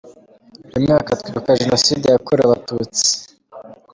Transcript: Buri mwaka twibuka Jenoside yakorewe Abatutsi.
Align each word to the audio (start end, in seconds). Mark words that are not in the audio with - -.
Buri 0.67 0.79
mwaka 0.85 1.17
twibuka 1.19 1.59
Jenoside 1.61 2.05
yakorewe 2.07 2.45
Abatutsi. 2.47 3.07